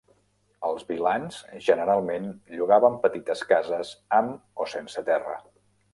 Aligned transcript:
Els 0.69 0.85
vilans 0.91 1.37
generalment 1.67 2.25
llogaven 2.55 2.97
petites 3.07 3.47
cases, 3.53 3.93
amb 4.21 4.65
o 4.65 4.71
sense 4.73 5.05
terra. 5.13 5.37